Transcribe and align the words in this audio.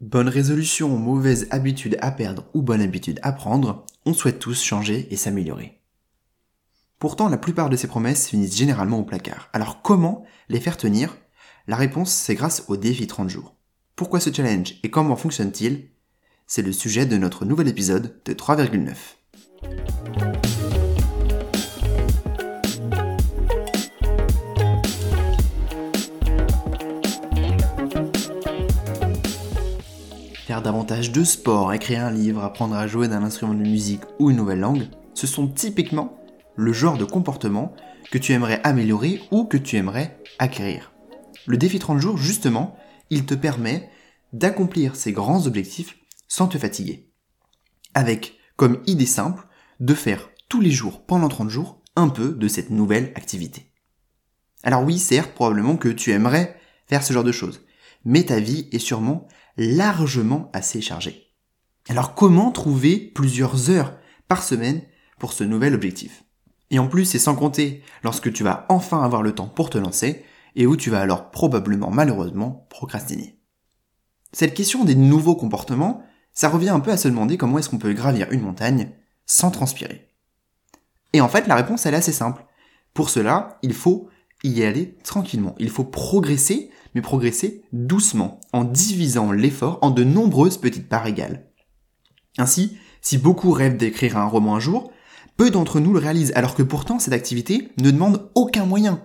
Bonne 0.00 0.28
résolution, 0.28 0.96
mauvaise 0.96 1.48
habitude 1.50 1.96
à 2.00 2.12
perdre 2.12 2.44
ou 2.54 2.62
bonne 2.62 2.80
habitude 2.80 3.18
à 3.24 3.32
prendre, 3.32 3.84
on 4.06 4.14
souhaite 4.14 4.38
tous 4.38 4.62
changer 4.62 5.08
et 5.10 5.16
s'améliorer. 5.16 5.80
Pourtant, 7.00 7.28
la 7.28 7.36
plupart 7.36 7.68
de 7.68 7.74
ces 7.74 7.88
promesses 7.88 8.28
finissent 8.28 8.56
généralement 8.56 9.00
au 9.00 9.04
placard. 9.04 9.48
Alors 9.52 9.82
comment 9.82 10.24
les 10.48 10.60
faire 10.60 10.76
tenir? 10.76 11.16
La 11.66 11.74
réponse, 11.74 12.12
c'est 12.12 12.36
grâce 12.36 12.64
au 12.68 12.76
défi 12.76 13.08
30 13.08 13.28
jours. 13.28 13.56
Pourquoi 13.96 14.20
ce 14.20 14.32
challenge 14.32 14.74
et 14.84 14.90
comment 14.90 15.16
fonctionne-t-il? 15.16 15.88
C'est 16.46 16.62
le 16.62 16.72
sujet 16.72 17.04
de 17.04 17.16
notre 17.16 17.44
nouvel 17.44 17.66
épisode 17.66 18.20
de 18.24 18.32
3,9. 18.34 20.27
Faire 30.48 30.62
davantage 30.62 31.12
de 31.12 31.24
sport, 31.24 31.74
écrire 31.74 32.06
un 32.06 32.10
livre, 32.10 32.42
apprendre 32.42 32.74
à 32.74 32.86
jouer 32.86 33.06
d'un 33.06 33.22
instrument 33.22 33.52
de 33.52 33.60
musique 33.60 34.00
ou 34.18 34.30
une 34.30 34.38
nouvelle 34.38 34.60
langue, 34.60 34.88
ce 35.12 35.26
sont 35.26 35.46
typiquement 35.46 36.18
le 36.56 36.72
genre 36.72 36.96
de 36.96 37.04
comportement 37.04 37.74
que 38.10 38.16
tu 38.16 38.32
aimerais 38.32 38.62
améliorer 38.64 39.20
ou 39.30 39.44
que 39.44 39.58
tu 39.58 39.76
aimerais 39.76 40.18
acquérir. 40.38 40.90
Le 41.44 41.58
défi 41.58 41.78
30 41.78 42.00
jours, 42.00 42.16
justement, 42.16 42.78
il 43.10 43.26
te 43.26 43.34
permet 43.34 43.90
d'accomplir 44.32 44.96
ces 44.96 45.12
grands 45.12 45.46
objectifs 45.46 45.98
sans 46.28 46.48
te 46.48 46.56
fatiguer. 46.56 47.12
Avec 47.92 48.38
comme 48.56 48.80
idée 48.86 49.04
simple 49.04 49.46
de 49.80 49.92
faire 49.92 50.30
tous 50.48 50.62
les 50.62 50.70
jours 50.70 51.04
pendant 51.04 51.28
30 51.28 51.50
jours 51.50 51.82
un 51.94 52.08
peu 52.08 52.30
de 52.32 52.48
cette 52.48 52.70
nouvelle 52.70 53.12
activité. 53.16 53.70
Alors 54.62 54.82
oui, 54.82 54.98
certes, 54.98 55.32
probablement 55.34 55.76
que 55.76 55.90
tu 55.90 56.10
aimerais 56.10 56.58
faire 56.86 57.02
ce 57.02 57.12
genre 57.12 57.22
de 57.22 57.32
choses, 57.32 57.60
mais 58.06 58.22
ta 58.22 58.40
vie 58.40 58.66
est 58.72 58.78
sûrement 58.78 59.28
largement 59.58 60.50
assez 60.52 60.80
chargé. 60.80 61.34
Alors 61.88 62.14
comment 62.14 62.52
trouver 62.52 62.96
plusieurs 62.98 63.70
heures 63.70 63.94
par 64.28 64.42
semaine 64.42 64.82
pour 65.18 65.32
ce 65.32 65.44
nouvel 65.44 65.74
objectif? 65.74 66.24
Et 66.70 66.78
en 66.78 66.86
plus, 66.86 67.04
c'est 67.04 67.18
sans 67.18 67.34
compter 67.34 67.82
lorsque 68.04 68.32
tu 68.32 68.44
vas 68.44 68.66
enfin 68.68 69.02
avoir 69.02 69.22
le 69.22 69.34
temps 69.34 69.48
pour 69.48 69.70
te 69.70 69.78
lancer 69.78 70.24
et 70.54 70.66
où 70.66 70.76
tu 70.76 70.90
vas 70.90 71.00
alors 71.00 71.30
probablement 71.30 71.90
malheureusement 71.90 72.66
procrastiner. 72.70 73.38
Cette 74.32 74.54
question 74.54 74.84
des 74.84 74.94
nouveaux 74.94 75.36
comportements, 75.36 76.02
ça 76.34 76.48
revient 76.48 76.68
un 76.68 76.80
peu 76.80 76.90
à 76.90 76.96
se 76.96 77.08
demander 77.08 77.36
comment 77.36 77.58
est-ce 77.58 77.70
qu'on 77.70 77.78
peut 77.78 77.94
gravir 77.94 78.30
une 78.30 78.42
montagne 78.42 78.90
sans 79.26 79.50
transpirer. 79.50 80.08
Et 81.14 81.20
en 81.20 81.28
fait, 81.28 81.46
la 81.46 81.56
réponse 81.56 81.86
elle 81.86 81.94
est 81.94 81.98
assez 81.98 82.12
simple. 82.12 82.44
Pour 82.92 83.10
cela, 83.10 83.58
il 83.62 83.72
faut 83.72 84.08
y 84.44 84.62
aller 84.62 84.96
tranquillement. 85.02 85.54
Il 85.58 85.70
faut 85.70 85.84
progresser 85.84 86.70
progresser 87.00 87.62
doucement, 87.72 88.40
en 88.52 88.64
divisant 88.64 89.32
l'effort 89.32 89.78
en 89.82 89.90
de 89.90 90.04
nombreuses 90.04 90.56
petites 90.56 90.88
parts 90.88 91.06
égales. 91.06 91.46
Ainsi, 92.38 92.78
si 93.00 93.18
beaucoup 93.18 93.50
rêvent 93.52 93.76
d'écrire 93.76 94.16
un 94.16 94.26
roman 94.26 94.56
un 94.56 94.60
jour, 94.60 94.92
peu 95.36 95.50
d'entre 95.50 95.80
nous 95.80 95.92
le 95.92 95.98
réalisent, 95.98 96.32
alors 96.34 96.54
que 96.54 96.62
pourtant 96.62 96.98
cette 96.98 97.14
activité 97.14 97.70
ne 97.78 97.90
demande 97.90 98.30
aucun 98.34 98.64
moyen. 98.64 99.02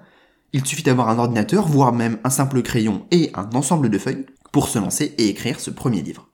Il 0.52 0.66
suffit 0.66 0.84
d'avoir 0.84 1.10
un 1.10 1.20
ordinateur, 1.20 1.68
voire 1.68 1.94
même 1.94 2.20
un 2.24 2.30
simple 2.30 2.62
crayon 2.62 3.06
et 3.12 3.32
un 3.34 3.50
ensemble 3.54 3.90
de 3.90 3.98
feuilles, 3.98 4.26
pour 4.52 4.68
se 4.68 4.80
lancer 4.80 5.16
et 5.18 5.30
écrire 5.30 5.60
ce 5.60 5.72
premier 5.72 6.02
livre. 6.02 6.30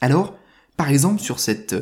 Alors, 0.00 0.34
par 0.76 0.90
exemple, 0.90 1.20
sur 1.20 1.40
cette 1.40 1.74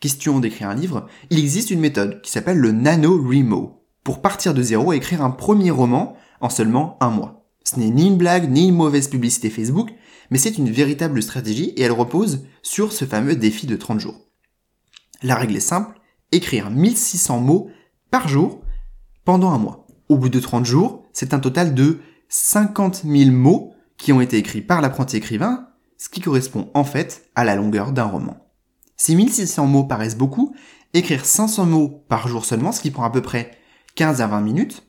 question 0.00 0.40
d'écrire 0.40 0.68
un 0.68 0.74
livre, 0.74 1.06
il 1.30 1.38
existe 1.38 1.70
une 1.70 1.80
méthode 1.80 2.20
qui 2.22 2.30
s'appelle 2.30 2.58
le 2.58 2.72
NaNoWriMo, 2.72 3.84
pour 4.02 4.20
partir 4.20 4.54
de 4.54 4.62
zéro 4.62 4.92
et 4.92 4.96
écrire 4.96 5.22
un 5.22 5.30
premier 5.30 5.70
roman 5.70 6.16
en 6.40 6.50
seulement 6.50 6.96
un 7.00 7.10
mois. 7.10 7.43
Ce 7.64 7.78
n'est 7.78 7.90
ni 7.90 8.06
une 8.08 8.18
blague, 8.18 8.50
ni 8.50 8.68
une 8.68 8.74
mauvaise 8.74 9.08
publicité 9.08 9.48
Facebook, 9.50 9.90
mais 10.30 10.38
c'est 10.38 10.58
une 10.58 10.70
véritable 10.70 11.22
stratégie 11.22 11.70
et 11.76 11.82
elle 11.82 11.92
repose 11.92 12.46
sur 12.62 12.92
ce 12.92 13.04
fameux 13.04 13.36
défi 13.36 13.66
de 13.66 13.76
30 13.76 14.00
jours. 14.00 14.20
La 15.22 15.34
règle 15.34 15.56
est 15.56 15.60
simple, 15.60 15.98
écrire 16.32 16.70
1600 16.70 17.40
mots 17.40 17.70
par 18.10 18.28
jour 18.28 18.60
pendant 19.24 19.50
un 19.52 19.58
mois. 19.58 19.86
Au 20.08 20.18
bout 20.18 20.28
de 20.28 20.40
30 20.40 20.66
jours, 20.66 21.06
c'est 21.12 21.32
un 21.32 21.40
total 21.40 21.74
de 21.74 22.00
50 22.28 23.02
000 23.06 23.30
mots 23.30 23.72
qui 23.96 24.12
ont 24.12 24.20
été 24.20 24.36
écrits 24.36 24.60
par 24.60 24.80
l'apprenti 24.80 25.16
écrivain, 25.16 25.68
ce 25.96 26.08
qui 26.08 26.20
correspond 26.20 26.70
en 26.74 26.84
fait 26.84 27.30
à 27.34 27.44
la 27.44 27.56
longueur 27.56 27.92
d'un 27.92 28.04
roman. 28.04 28.36
Si 28.96 29.16
1600 29.16 29.66
mots 29.66 29.84
paraissent 29.84 30.16
beaucoup, 30.16 30.54
écrire 30.92 31.24
500 31.24 31.66
mots 31.66 32.04
par 32.08 32.28
jour 32.28 32.44
seulement, 32.44 32.72
ce 32.72 32.80
qui 32.80 32.90
prend 32.90 33.04
à 33.04 33.10
peu 33.10 33.22
près 33.22 33.52
15 33.94 34.20
à 34.20 34.26
20 34.26 34.40
minutes, 34.40 34.86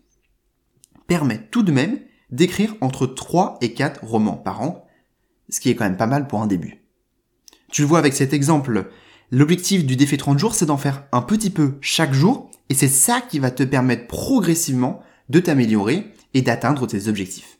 permet 1.08 1.48
tout 1.50 1.64
de 1.64 1.72
même 1.72 2.00
d'écrire 2.32 2.76
entre 2.82 3.06
3 3.06 3.58
et 3.62 3.74
4 3.74 4.04
romans 4.04 4.38
par 4.38 4.62
an, 4.62 4.86
ce 5.50 5.60
qui 5.60 5.70
est 5.70 5.76
quand 5.76 5.86
même 5.86 5.98
pas 5.98 6.08
mal 6.08 6.28
pour 6.28 6.42
un 6.42 6.48
début. 6.48 6.84
Tu 7.72 7.82
le 7.82 7.88
vois 7.88 8.00
avec 8.00 8.14
cet 8.14 8.34
exemple, 8.34 8.90
l'objectif 9.32 9.86
du 9.86 9.96
défi 9.96 10.18
30 10.18 10.40
jours, 10.40 10.56
c'est 10.56 10.66
d'en 10.66 10.78
faire 10.78 11.06
un 11.12 11.22
petit 11.22 11.50
peu 11.50 11.78
chaque 11.82 12.14
jour, 12.14 12.50
et 12.70 12.74
c'est 12.74 12.88
ça 12.88 13.22
qui 13.22 13.40
va 13.40 13.52
te 13.52 13.64
permettre 13.64 14.08
progressivement 14.08 15.02
de 15.30 15.40
t'améliorer 15.40 16.14
et 16.34 16.42
d'atteindre 16.42 16.88
tes 16.88 17.08
objectifs. 17.08 17.60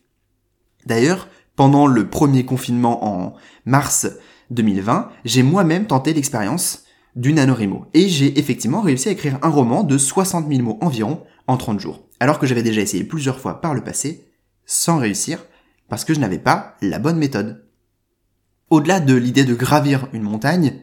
D'ailleurs, 0.86 1.28
pendant 1.56 1.86
le 1.86 2.08
premier 2.08 2.44
confinement 2.44 3.04
en 3.04 3.34
mars 3.64 4.06
2020, 4.50 5.10
j'ai 5.24 5.42
moi-même 5.42 5.86
tenté 5.86 6.12
l'expérience 6.12 6.84
du 7.16 7.32
NaNoWriMo, 7.32 7.86
et 7.94 8.08
j'ai 8.08 8.38
effectivement 8.38 8.82
réussi 8.82 9.08
à 9.08 9.12
écrire 9.12 9.38
un 9.42 9.48
roman 9.48 9.82
de 9.82 9.96
60 9.96 10.48
000 10.48 10.62
mots 10.62 10.78
environ 10.80 11.22
en 11.46 11.56
30 11.56 11.80
jours, 11.80 12.06
alors 12.20 12.38
que 12.38 12.46
j'avais 12.46 12.62
déjà 12.62 12.82
essayé 12.82 13.04
plusieurs 13.04 13.40
fois 13.40 13.60
par 13.60 13.74
le 13.74 13.82
passé, 13.82 14.25
sans 14.66 14.98
réussir 14.98 15.44
parce 15.88 16.04
que 16.04 16.14
je 16.14 16.20
n'avais 16.20 16.38
pas 16.38 16.76
la 16.82 16.98
bonne 16.98 17.18
méthode. 17.18 17.64
Au-delà 18.68 19.00
de 19.00 19.14
l'idée 19.14 19.44
de 19.44 19.54
gravir 19.54 20.08
une 20.12 20.22
montagne, 20.22 20.82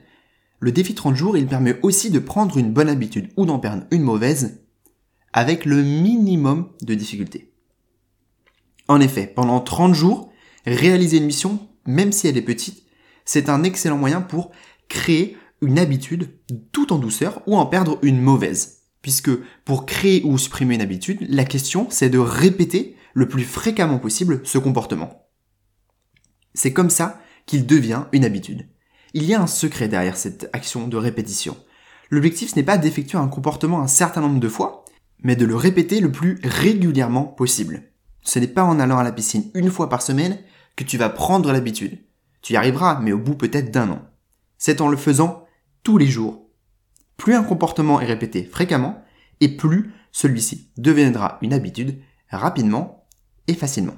le 0.59 0.71
défi 0.71 0.95
30 0.95 1.15
jours, 1.15 1.37
il 1.37 1.45
permet 1.45 1.77
aussi 1.81 2.09
de 2.09 2.19
prendre 2.19 2.57
une 2.57 2.71
bonne 2.71 2.87
habitude 2.87 3.29
ou 3.35 3.45
d'en 3.45 3.59
perdre 3.59 3.83
une 3.91 4.03
mauvaise 4.03 4.61
avec 5.33 5.65
le 5.65 5.83
minimum 5.83 6.69
de 6.81 6.93
difficulté. 6.93 7.53
En 8.87 9.01
effet, 9.01 9.27
pendant 9.27 9.59
30 9.59 9.93
jours, 9.93 10.31
réaliser 10.65 11.17
une 11.17 11.25
mission, 11.25 11.67
même 11.85 12.11
si 12.11 12.27
elle 12.27 12.37
est 12.37 12.41
petite, 12.41 12.83
c'est 13.25 13.49
un 13.49 13.63
excellent 13.63 13.97
moyen 13.97 14.21
pour 14.21 14.51
créer 14.87 15.37
une 15.61 15.79
habitude 15.79 16.29
tout 16.71 16.93
en 16.93 16.99
douceur 16.99 17.41
ou 17.47 17.57
en 17.57 17.65
perdre 17.65 17.99
une 18.01 18.21
mauvaise. 18.21 18.83
Puisque 19.01 19.31
pour 19.65 19.85
créer 19.85 20.23
ou 20.23 20.37
supprimer 20.37 20.75
une 20.75 20.81
habitude, 20.81 21.25
la 21.29 21.43
question 21.43 21.87
c'est 21.89 22.09
de 22.09 22.19
répéter 22.19 22.92
le 23.13 23.27
plus 23.27 23.43
fréquemment 23.43 23.99
possible 23.99 24.41
ce 24.43 24.57
comportement. 24.57 25.27
C'est 26.53 26.73
comme 26.73 26.89
ça 26.89 27.19
qu'il 27.45 27.65
devient 27.65 28.05
une 28.11 28.25
habitude. 28.25 28.67
Il 29.13 29.23
y 29.23 29.33
a 29.33 29.41
un 29.41 29.47
secret 29.47 29.87
derrière 29.87 30.17
cette 30.17 30.49
action 30.53 30.87
de 30.87 30.97
répétition. 30.97 31.57
L'objectif 32.09 32.51
ce 32.51 32.55
n'est 32.55 32.63
pas 32.63 32.77
d'effectuer 32.77 33.17
un 33.17 33.27
comportement 33.27 33.81
un 33.81 33.87
certain 33.87 34.21
nombre 34.21 34.39
de 34.39 34.49
fois, 34.49 34.85
mais 35.19 35.35
de 35.35 35.45
le 35.45 35.55
répéter 35.55 35.99
le 35.99 36.11
plus 36.11 36.39
régulièrement 36.43 37.23
possible. 37.23 37.83
Ce 38.21 38.39
n'est 38.39 38.47
pas 38.47 38.63
en 38.63 38.79
allant 38.79 38.97
à 38.97 39.03
la 39.03 39.11
piscine 39.11 39.49
une 39.53 39.71
fois 39.71 39.89
par 39.89 40.01
semaine 40.01 40.39
que 40.75 40.83
tu 40.83 40.97
vas 40.97 41.09
prendre 41.09 41.51
l'habitude. 41.51 41.99
Tu 42.41 42.53
y 42.53 42.55
arriveras, 42.55 42.99
mais 42.99 43.11
au 43.11 43.17
bout 43.17 43.35
peut-être 43.35 43.71
d'un 43.71 43.89
an. 43.89 44.01
C'est 44.57 44.81
en 44.81 44.87
le 44.87 44.97
faisant 44.97 45.45
tous 45.83 45.97
les 45.97 46.07
jours. 46.07 46.49
Plus 47.17 47.35
un 47.35 47.43
comportement 47.43 48.01
est 48.01 48.05
répété 48.05 48.43
fréquemment, 48.43 49.03
et 49.39 49.55
plus 49.55 49.93
celui-ci 50.11 50.71
deviendra 50.77 51.37
une 51.41 51.53
habitude 51.53 51.99
rapidement 52.29 53.02
et 53.47 53.53
facilement. 53.53 53.95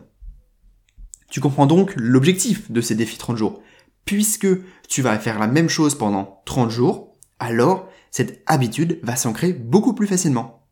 Tu 1.30 1.42
comprends 1.42 1.66
donc 1.66 1.94
l'objectif 1.98 2.72
de 2.72 2.82
ces 2.82 2.96
défis 2.96 3.18
30 3.18 3.38
jours. 3.38 3.62
Puisque 4.06 4.48
tu 4.88 5.02
vas 5.02 5.18
faire 5.20 5.40
la 5.40 5.48
même 5.48 5.70
chose 5.70 5.96
pendant 5.96 6.42
30 6.46 6.70
jours, 6.70 7.18
alors 7.40 7.90
cette 8.12 8.44
habitude 8.46 9.00
va 9.04 9.16
s'ancrer 9.16 9.52
beaucoup 9.52 9.94
plus 9.94 10.08
facilement. 10.08 10.68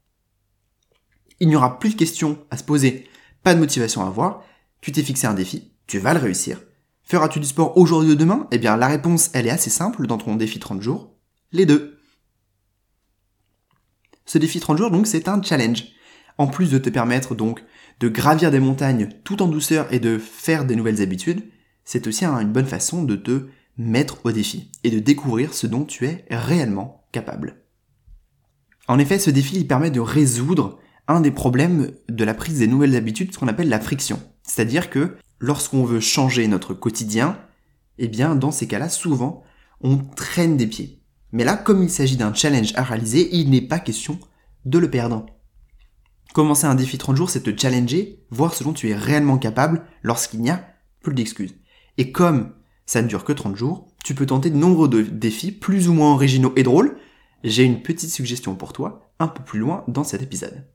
Il 1.40 1.48
n'y 1.48 1.56
aura 1.56 1.80
plus 1.80 1.90
de 1.90 1.96
questions 1.96 2.38
à 2.52 2.58
se 2.58 2.64
poser, 2.64 3.10
pas 3.42 3.56
de 3.56 3.60
motivation 3.60 4.04
à 4.04 4.08
avoir, 4.08 4.44
tu 4.80 4.92
t'es 4.92 5.04
fixé 5.04 5.28
un 5.28 5.34
défi, 5.34 5.74
tu 5.88 6.00
vas 6.00 6.14
le 6.14 6.20
réussir. 6.20 6.62
Feras-tu 7.04 7.40
du 7.40 7.48
sport 7.48 7.78
aujourd'hui 7.78 8.14
ou 8.14 8.16
demain? 8.16 8.48
Eh 8.52 8.60
bien 8.60 8.78
la 8.78 8.88
réponse 8.88 9.30
elle 9.34 9.48
est 9.48 9.52
assez 9.52 9.70
simple 9.70 10.08
dans 10.08 10.18
ton 10.18 10.36
défi 10.36 10.60
30 10.60 10.82
jours, 10.82 11.14
les 11.52 11.66
deux. 11.66 12.00
Ce 14.26 14.38
défi 14.38 14.60
30 14.60 14.78
jours 14.78 14.92
donc 14.92 15.08
c'est 15.08 15.28
un 15.28 15.42
challenge. 15.42 15.86
En 16.38 16.48
plus 16.48 16.72
de 16.72 16.78
te 16.78 16.90
permettre 16.90 17.36
donc 17.36 17.64
de 18.04 18.10
gravir 18.10 18.52
des 18.52 18.60
montagnes 18.60 19.08
tout 19.24 19.42
en 19.42 19.48
douceur 19.48 19.88
et 19.94 20.02
de 20.02 20.18
faire 20.18 20.66
des 20.66 20.76
nouvelles 20.76 21.02
habitudes, 21.02 21.46
c'est 21.86 22.06
aussi 22.06 22.26
une 22.26 22.52
bonne 22.52 22.66
façon 22.66 23.02
de 23.02 23.16
te 23.16 23.48
mettre 23.78 24.26
au 24.26 24.34
défi 24.34 24.70
et 24.84 24.92
de 24.92 25.00
découvrir 25.00 25.54
ce 25.54 25.68
dont 25.68 25.86
tu 25.86 26.06
es 26.06 26.26
réellement 26.30 27.08
capable. 27.14 27.64
En 28.90 29.00
effet, 29.00 29.20
ce 29.20 29.30
défi 29.30 29.56
il 29.56 29.68
permet 29.70 29.90
de 29.90 30.02
résoudre 30.02 30.80
un 31.08 31.22
des 31.22 31.32
problèmes 31.32 31.92
de 32.10 32.26
la 32.26 32.34
prise 32.34 32.60
des 32.60 32.68
nouvelles 32.68 32.98
habitudes, 32.98 33.34
ce 33.34 33.40
qu'on 33.40 33.48
appelle 33.48 33.70
la 33.70 33.80
friction. 33.80 34.22
C'est-à-dire 34.46 34.90
que 34.90 35.16
lorsqu'on 35.40 35.86
veut 35.86 36.02
changer 36.02 36.46
notre 36.50 36.74
quotidien, 36.74 37.40
eh 38.00 38.10
bien 38.10 38.36
dans 38.36 38.52
ces 38.52 38.68
cas-là, 38.68 38.90
souvent, 38.90 39.44
on 39.80 39.96
traîne 39.96 40.58
des 40.58 40.68
pieds. 40.68 41.02
Mais 41.32 41.46
là, 41.46 41.56
comme 41.56 41.84
il 41.84 41.90
s'agit 41.90 42.18
d'un 42.18 42.34
challenge 42.34 42.74
à 42.76 42.84
réaliser, 42.84 43.34
il 43.34 43.50
n'est 43.50 43.62
pas 43.62 43.80
question 43.80 44.20
de 44.66 44.78
le 44.78 44.90
perdre. 44.90 45.26
Commencer 46.34 46.66
un 46.66 46.74
défi 46.74 46.98
30 46.98 47.16
jours, 47.16 47.30
c'est 47.30 47.44
te 47.44 47.56
challenger, 47.56 48.26
voir 48.32 48.56
ce 48.56 48.64
dont 48.64 48.74
tu 48.74 48.90
es 48.90 48.96
réellement 48.96 49.38
capable 49.38 49.84
lorsqu'il 50.02 50.42
n'y 50.42 50.50
a 50.50 50.68
plus 51.04 51.14
d'excuses. 51.14 51.54
Et 52.00 52.12
comme 52.12 52.54
Ça 52.88 53.04
ne 53.04 53.08
dure 53.08 53.24
que 53.24 53.32
30 53.32 53.56
jours. 53.56 53.88
Tu 54.04 54.16
peux 54.16 54.26
tenter 54.26 54.50
de 54.50 54.58
nombreux 54.58 54.90
défis 54.90 55.52
plus 55.52 55.88
ou 55.88 55.94
moins 55.94 56.12
originaux 56.12 56.52
et 56.56 56.64
drôles. 56.64 56.98
J'ai 57.44 57.64
une 57.64 57.82
petite 57.82 58.10
suggestion 58.10 58.56
pour 58.56 58.74
toi 58.74 59.12
un 59.20 59.28
peu 59.28 59.44
plus 59.44 59.60
loin 59.60 59.86
dans 59.88 60.04
cet 60.04 60.22
épisode. 60.22 60.68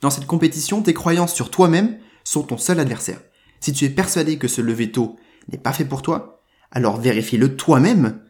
Dans 0.00 0.10
cette 0.10 0.26
compétition, 0.26 0.82
tes 0.82 0.94
croyances 0.94 1.34
sur 1.34 1.50
toi-même 1.50 1.98
sont 2.22 2.44
ton 2.44 2.56
seul 2.56 2.78
adversaire. 2.78 3.20
Si 3.60 3.72
tu 3.72 3.84
es 3.84 3.90
persuadé 3.90 4.38
que 4.38 4.48
ce 4.48 4.60
lever 4.60 4.92
tôt 4.92 5.16
n'est 5.50 5.58
pas 5.58 5.72
fait 5.72 5.84
pour 5.84 6.00
toi, 6.00 6.42
alors 6.70 7.00
vérifie-le 7.00 7.56
toi-même. 7.56 8.20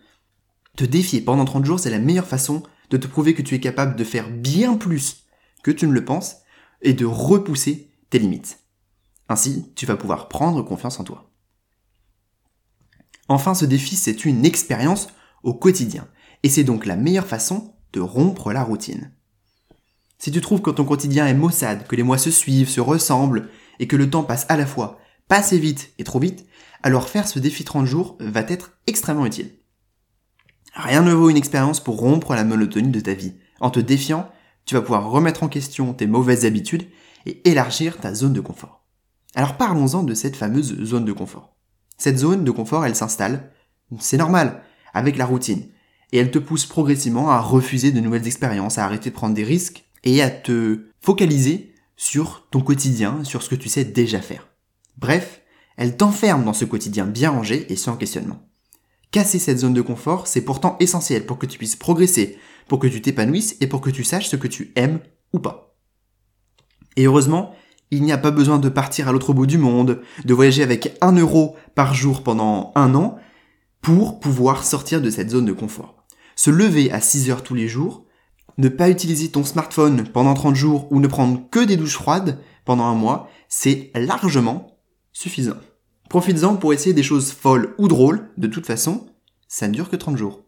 Te 0.76 0.84
défier 0.84 1.20
pendant 1.20 1.44
30 1.44 1.66
jours, 1.66 1.78
c'est 1.78 1.90
la 1.90 1.98
meilleure 1.98 2.26
façon 2.26 2.62
de 2.90 2.96
te 2.96 3.06
prouver 3.06 3.34
que 3.34 3.42
tu 3.42 3.54
es 3.54 3.60
capable 3.60 3.94
de 3.94 4.04
faire 4.04 4.30
bien 4.30 4.76
plus 4.76 5.23
que 5.64 5.72
tu 5.72 5.88
ne 5.88 5.93
le 5.93 6.05
penses 6.05 6.37
et 6.82 6.93
de 6.93 7.05
repousser 7.05 7.90
tes 8.11 8.20
limites. 8.20 8.61
Ainsi, 9.28 9.72
tu 9.75 9.87
vas 9.87 9.96
pouvoir 9.96 10.28
prendre 10.28 10.62
confiance 10.62 11.00
en 11.00 11.05
toi. 11.05 11.32
Enfin, 13.26 13.55
ce 13.55 13.64
défi, 13.64 13.96
c'est 13.96 14.25
une 14.25 14.44
expérience 14.44 15.08
au 15.43 15.55
quotidien. 15.55 16.06
Et 16.43 16.49
c'est 16.49 16.62
donc 16.62 16.87
la 16.87 16.94
meilleure 16.94 17.26
façon 17.26 17.75
de 17.93 18.00
rompre 18.00 18.52
la 18.52 18.62
routine. 18.62 19.11
Si 20.19 20.31
tu 20.31 20.40
trouves 20.40 20.61
que 20.61 20.70
ton 20.70 20.84
quotidien 20.84 21.26
est 21.26 21.34
maussade, 21.34 21.87
que 21.87 21.96
les 21.96 22.02
mois 22.02 22.19
se 22.19 22.31
suivent, 22.31 22.69
se 22.69 22.81
ressemblent, 22.81 23.49
et 23.78 23.88
que 23.88 23.96
le 23.96 24.08
temps 24.08 24.22
passe 24.22 24.46
à 24.49 24.56
la 24.56 24.67
fois 24.67 25.00
pas 25.26 25.38
assez 25.38 25.58
vite 25.58 25.93
et 25.99 26.05
trop 26.05 26.20
vite, 26.20 26.46
alors 26.82 27.08
faire 27.08 27.26
ce 27.26 27.38
défi 27.38 27.64
30 27.64 27.87
jours 27.87 28.17
va 28.20 28.43
être 28.43 28.72
extrêmement 28.87 29.25
utile. 29.25 29.52
Rien 30.75 31.02
ne 31.02 31.14
vaut 31.14 31.31
une 31.31 31.37
expérience 31.37 31.82
pour 31.82 31.99
rompre 31.99 32.34
la 32.34 32.44
monotonie 32.44 32.90
de 32.90 33.00
ta 33.00 33.14
vie. 33.14 33.32
En 33.60 33.70
te 33.70 33.81
défiant, 33.81 34.31
tu 34.64 34.75
vas 34.75 34.81
pouvoir 34.81 35.11
remettre 35.11 35.43
en 35.43 35.49
question 35.49 35.93
tes 35.93 36.06
mauvaises 36.06 36.44
habitudes 36.44 36.87
et 37.26 37.49
élargir 37.49 37.99
ta 37.99 38.14
zone 38.14 38.32
de 38.32 38.40
confort. 38.40 38.84
Alors 39.34 39.56
parlons-en 39.56 40.02
de 40.02 40.14
cette 40.14 40.37
fameuse 40.37 40.82
zone 40.84 41.05
de 41.05 41.12
confort. 41.12 41.55
Cette 41.99 42.19
zone 42.19 42.44
de 42.44 42.50
confort, 42.50 42.84
elle 42.84 42.96
s'installe, 42.96 43.50
c'est 43.99 44.16
normal, 44.16 44.62
avec 44.93 45.16
la 45.16 45.26
routine. 45.26 45.64
Et 46.12 46.19
elle 46.19 46.31
te 46.31 46.38
pousse 46.38 46.66
progressivement 46.66 47.31
à 47.31 47.40
refuser 47.40 47.93
de 47.93 48.00
nouvelles 48.00 48.26
expériences, 48.26 48.78
à 48.78 48.84
arrêter 48.84 49.11
de 49.11 49.14
prendre 49.14 49.34
des 49.34 49.44
risques 49.44 49.84
et 50.05 50.22
à 50.22 50.31
te 50.31 50.87
focaliser 51.00 51.75
sur 51.96 52.46
ton 52.50 52.60
quotidien, 52.60 53.25
sur 53.25 53.43
ce 53.43 53.49
que 53.49 53.55
tu 53.55 53.69
sais 53.69 53.84
déjà 53.84 54.20
faire. 54.20 54.49
Bref, 54.96 55.43
elle 55.76 55.96
t'enferme 55.96 56.44
dans 56.44 56.52
ce 56.52 56.64
quotidien 56.64 57.06
bien 57.06 57.31
rangé 57.31 57.72
et 57.72 57.76
sans 57.76 57.96
questionnement. 57.96 58.49
Casser 59.10 59.38
cette 59.38 59.58
zone 59.58 59.75
de 59.75 59.82
confort, 59.82 60.26
c'est 60.26 60.43
pourtant 60.43 60.76
essentiel 60.81 61.26
pour 61.26 61.38
que 61.38 61.46
tu 61.46 61.58
puisses 61.58 61.76
progresser, 61.76 62.38
pour 62.69 62.78
que 62.78 62.87
tu 62.87 63.02
t'épanouisses 63.02 63.56
et 63.61 63.66
pour 63.66 63.81
que 63.81 63.90
tu 63.90 64.05
saches 64.05 64.28
ce 64.28 64.37
que 64.37 64.49
tu 64.49 64.72
aimes 64.76 65.00
ou 65.32 65.38
pas. 65.38 65.76
Et 66.96 67.05
heureusement, 67.05 67.55
il 67.90 68.02
n'y 68.02 68.12
a 68.12 68.19
pas 68.19 68.31
besoin 68.31 68.58
de 68.58 68.69
partir 68.69 69.08
à 69.08 69.12
l'autre 69.12 69.32
bout 69.32 69.46
du 69.46 69.58
monde, 69.58 70.02
de 70.25 70.34
voyager 70.34 70.62
avec 70.62 70.96
un 71.00 71.12
euro 71.12 71.56
par 71.75 71.94
jour 71.94 72.22
pendant 72.22 72.72
un 72.75 72.94
an 72.94 73.19
pour 73.81 74.20
pouvoir 74.20 74.64
sortir 74.64 75.00
de 75.00 75.11
cette 75.11 75.31
zone 75.31 75.44
de 75.44 75.52
confort. 75.52 76.05
Se 76.37 76.50
lever 76.50 76.90
à 76.90 77.00
6 77.00 77.31
heures 77.31 77.43
tous 77.43 77.55
les 77.55 77.69
jours, 77.69 78.06
ne 78.58 78.69
pas 78.69 78.88
utiliser 78.88 79.31
ton 79.31 79.44
smartphone 79.44 80.08
pendant 80.12 80.34
30 80.34 80.55
jours 80.55 80.90
ou 80.90 81.00
ne 81.00 81.06
prendre 81.06 81.49
que 81.50 81.60
des 81.64 81.76
douches 81.76 81.94
froides 81.94 82.38
pendant 82.64 82.84
un 82.84 82.94
mois, 82.94 83.28
c'est 83.49 83.90
largement 83.94 84.78
suffisant. 85.12 85.56
Profites-en 86.08 86.56
pour 86.56 86.72
essayer 86.72 86.94
des 86.94 87.02
choses 87.02 87.32
folles 87.32 87.75
ou 87.78 87.88
drôles, 87.88 88.31
de 88.37 88.46
toute 88.46 88.67
façon, 88.67 89.06
ça 89.49 89.69
ne 89.69 89.72
dure 89.72 89.90
que 89.90 89.96
30 89.96 90.17
jours. 90.17 90.44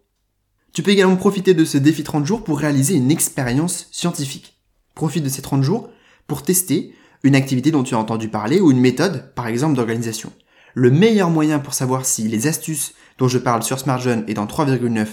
Tu 0.77 0.83
peux 0.83 0.91
également 0.91 1.17
profiter 1.17 1.55
de 1.55 1.65
ce 1.65 1.79
défi 1.79 2.05
30 2.05 2.27
jours 2.27 2.45
pour 2.45 2.59
réaliser 2.59 2.97
une 2.97 3.11
expérience 3.11 3.89
scientifique. 3.93 4.61
Profite 4.95 5.25
de 5.25 5.31
ces 5.31 5.41
30 5.41 5.63
jours 5.63 5.89
pour 6.27 6.43
tester 6.43 6.95
une 7.23 7.35
activité 7.35 7.71
dont 7.71 7.83
tu 7.83 7.95
as 7.95 7.99
entendu 7.99 8.29
parler 8.29 8.61
ou 8.61 8.71
une 8.71 8.81
méthode, 8.81 9.33
par 9.35 9.47
exemple 9.47 9.75
d'organisation. 9.75 10.35
Le 10.75 10.91
meilleur 10.91 11.31
moyen 11.31 11.61
pour 11.61 11.73
savoir 11.73 12.05
si 12.05 12.29
les 12.29 12.47
astuces 12.47 12.93
dont 13.17 13.27
je 13.27 13.39
parle 13.39 13.63
sur 13.63 13.79
Smart 13.79 14.07
et 14.29 14.35
dans 14.35 14.45
3,9 14.45 15.07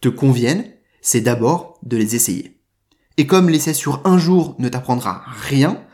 te 0.00 0.08
conviennent, 0.08 0.64
c'est 1.02 1.20
d'abord 1.20 1.78
de 1.82 1.98
les 1.98 2.14
essayer. 2.16 2.58
Et 3.18 3.26
comme 3.26 3.50
l'essai 3.50 3.74
sur 3.74 4.00
un 4.06 4.16
jour 4.16 4.56
ne 4.58 4.70
t'apprendra 4.70 5.24
rien, 5.26 5.84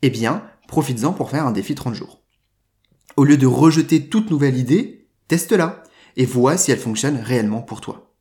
eh 0.00 0.08
bien, 0.08 0.42
profites-en 0.68 1.12
pour 1.12 1.28
faire 1.28 1.46
un 1.46 1.52
défi 1.52 1.74
30 1.74 1.92
jours. 1.94 2.22
Au 3.18 3.24
lieu 3.24 3.36
de 3.36 3.46
rejeter 3.46 4.08
toute 4.08 4.30
nouvelle 4.30 4.56
idée, 4.56 5.10
teste-la 5.28 5.82
et 6.16 6.24
vois 6.24 6.56
si 6.56 6.72
elle 6.72 6.78
fonctionne 6.78 7.18
réellement 7.18 7.60
pour 7.60 7.82
toi. 7.82 8.13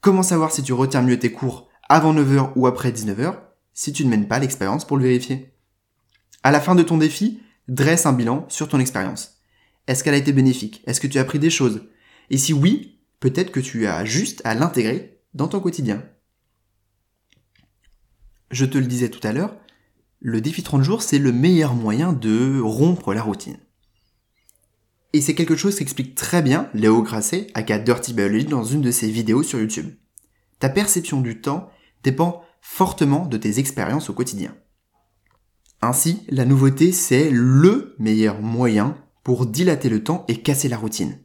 Comment 0.00 0.22
savoir 0.22 0.50
si 0.50 0.62
tu 0.62 0.72
retiens 0.72 1.02
mieux 1.02 1.18
tes 1.18 1.30
cours 1.30 1.68
avant 1.90 2.14
9h 2.14 2.52
ou 2.56 2.66
après 2.66 2.90
19h 2.90 3.34
si 3.74 3.92
tu 3.92 4.04
ne 4.06 4.10
mènes 4.10 4.28
pas 4.28 4.38
l'expérience 4.38 4.86
pour 4.86 4.96
le 4.96 5.04
vérifier? 5.04 5.52
À 6.42 6.50
la 6.50 6.60
fin 6.60 6.74
de 6.74 6.82
ton 6.82 6.96
défi, 6.96 7.42
dresse 7.68 8.06
un 8.06 8.14
bilan 8.14 8.46
sur 8.48 8.66
ton 8.66 8.80
expérience. 8.80 9.42
Est-ce 9.86 10.02
qu'elle 10.02 10.14
a 10.14 10.18
été 10.18 10.32
bénéfique? 10.32 10.82
Est-ce 10.86 11.02
que 11.02 11.06
tu 11.06 11.18
as 11.18 11.20
appris 11.20 11.38
des 11.38 11.50
choses? 11.50 11.82
Et 12.30 12.38
si 12.38 12.54
oui, 12.54 12.98
peut-être 13.20 13.52
que 13.52 13.60
tu 13.60 13.86
as 13.86 14.06
juste 14.06 14.40
à 14.44 14.54
l'intégrer 14.54 15.20
dans 15.34 15.48
ton 15.48 15.60
quotidien. 15.60 16.02
Je 18.50 18.64
te 18.64 18.78
le 18.78 18.86
disais 18.86 19.10
tout 19.10 19.26
à 19.26 19.32
l'heure, 19.32 19.54
le 20.18 20.40
défi 20.40 20.62
30 20.62 20.82
jours, 20.82 21.02
c'est 21.02 21.18
le 21.18 21.32
meilleur 21.32 21.74
moyen 21.74 22.14
de 22.14 22.58
rompre 22.58 23.12
la 23.12 23.22
routine. 23.22 23.58
Et 25.12 25.20
c'est 25.20 25.34
quelque 25.34 25.56
chose 25.56 25.76
qu'explique 25.76 26.14
très 26.14 26.40
bien 26.40 26.70
Léo 26.72 27.02
Grasset, 27.02 27.48
aka 27.54 27.78
Dirty 27.78 28.14
Biology, 28.14 28.44
dans 28.44 28.64
une 28.64 28.80
de 28.80 28.90
ses 28.90 29.10
vidéos 29.10 29.42
sur 29.42 29.58
YouTube. 29.58 29.92
Ta 30.60 30.68
perception 30.68 31.20
du 31.20 31.40
temps 31.40 31.68
dépend 32.04 32.44
fortement 32.60 33.26
de 33.26 33.36
tes 33.36 33.58
expériences 33.58 34.10
au 34.10 34.12
quotidien. 34.12 34.54
Ainsi, 35.82 36.22
la 36.28 36.44
nouveauté, 36.44 36.92
c'est 36.92 37.30
LE 37.30 37.96
meilleur 37.98 38.40
moyen 38.40 38.96
pour 39.24 39.46
dilater 39.46 39.88
le 39.88 40.04
temps 40.04 40.24
et 40.28 40.42
casser 40.42 40.68
la 40.68 40.76
routine. 40.76 41.18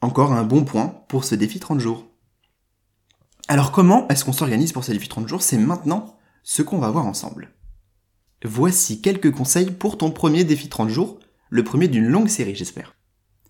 Encore 0.00 0.32
un 0.32 0.44
bon 0.44 0.64
point 0.64 1.02
pour 1.08 1.24
ce 1.24 1.34
défi 1.34 1.58
30 1.58 1.80
jours. 1.80 2.06
Alors 3.48 3.72
comment 3.72 4.06
est-ce 4.08 4.24
qu'on 4.24 4.32
s'organise 4.32 4.72
pour 4.72 4.84
ce 4.84 4.92
défi 4.92 5.08
30 5.08 5.26
jours? 5.26 5.42
C'est 5.42 5.58
maintenant 5.58 6.18
ce 6.44 6.62
qu'on 6.62 6.78
va 6.78 6.90
voir 6.90 7.06
ensemble. 7.06 7.54
Voici 8.44 9.00
quelques 9.00 9.32
conseils 9.32 9.70
pour 9.70 9.98
ton 9.98 10.10
premier 10.10 10.44
défi 10.44 10.68
30 10.68 10.90
jours, 10.90 11.18
le 11.48 11.64
premier 11.64 11.88
d'une 11.88 12.06
longue 12.06 12.28
série 12.28 12.54
j'espère. 12.54 12.97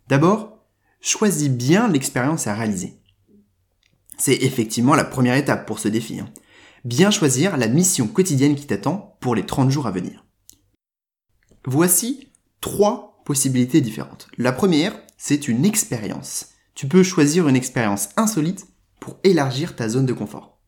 D'abord, 0.08 0.64
choisis 1.00 1.50
bien 1.50 1.88
l'expérience 1.88 2.46
à 2.46 2.54
réaliser. 2.54 2.98
C'est 4.16 4.42
effectivement 4.42 4.94
la 4.94 5.04
première 5.04 5.36
étape 5.36 5.66
pour 5.66 5.78
ce 5.78 5.88
défi. 5.88 6.18
Hein. 6.18 6.28
Bien 6.84 7.10
choisir 7.10 7.56
la 7.56 7.68
mission 7.68 8.08
quotidienne 8.08 8.56
qui 8.56 8.66
t'attend 8.66 9.16
pour 9.20 9.34
les 9.34 9.44
30 9.44 9.70
jours 9.70 9.86
à 9.86 9.90
venir. 9.90 10.24
Voici 11.66 12.32
trois 12.60 13.22
possibilités 13.24 13.80
différentes. 13.80 14.28
La 14.38 14.52
première, 14.52 14.98
c'est 15.18 15.48
une 15.48 15.66
expérience. 15.66 16.50
Tu 16.74 16.88
peux 16.88 17.02
choisir 17.02 17.46
une 17.48 17.56
expérience 17.56 18.08
insolite 18.16 18.66
pour 19.00 19.18
élargir 19.24 19.76
ta 19.76 19.88
zone 19.88 20.06
de 20.06 20.12
confort. 20.12 20.58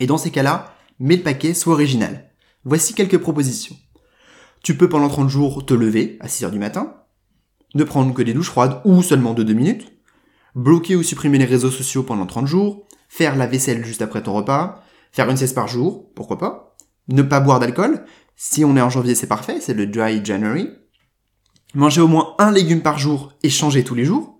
Et 0.00 0.06
dans 0.06 0.18
ces 0.18 0.30
cas-là, 0.30 0.76
mets 0.98 1.16
le 1.16 1.22
paquet, 1.22 1.54
soit 1.54 1.72
original. 1.72 2.30
Voici 2.64 2.94
quelques 2.94 3.18
propositions. 3.18 3.76
Tu 4.62 4.76
peux 4.76 4.88
pendant 4.88 5.08
30 5.08 5.28
jours 5.28 5.64
te 5.64 5.74
lever 5.74 6.18
à 6.20 6.28
6 6.28 6.44
heures 6.44 6.50
du 6.50 6.58
matin, 6.58 7.03
ne 7.74 7.84
prendre 7.84 8.14
que 8.14 8.22
des 8.22 8.34
douches 8.34 8.50
froides 8.50 8.80
ou 8.84 9.02
seulement 9.02 9.34
de 9.34 9.42
2 9.42 9.52
minutes, 9.52 9.92
bloquer 10.54 10.96
ou 10.96 11.02
supprimer 11.02 11.38
les 11.38 11.44
réseaux 11.44 11.70
sociaux 11.70 12.02
pendant 12.02 12.26
30 12.26 12.46
jours, 12.46 12.86
faire 13.08 13.36
la 13.36 13.46
vaisselle 13.46 13.84
juste 13.84 14.02
après 14.02 14.22
ton 14.22 14.32
repas, 14.32 14.82
faire 15.12 15.28
une 15.28 15.36
sieste 15.36 15.54
par 15.54 15.68
jour, 15.68 16.10
pourquoi 16.14 16.38
pas, 16.38 16.76
ne 17.08 17.22
pas 17.22 17.40
boire 17.40 17.60
d'alcool, 17.60 18.04
si 18.36 18.64
on 18.64 18.76
est 18.76 18.80
en 18.80 18.90
janvier 18.90 19.14
c'est 19.14 19.26
parfait, 19.26 19.60
c'est 19.60 19.74
le 19.74 19.86
dry 19.86 20.24
January, 20.24 20.70
manger 21.74 22.00
au 22.00 22.08
moins 22.08 22.34
un 22.38 22.50
légume 22.50 22.82
par 22.82 22.98
jour 22.98 23.32
et 23.42 23.50
changer 23.50 23.84
tous 23.84 23.94
les 23.94 24.04
jours, 24.04 24.38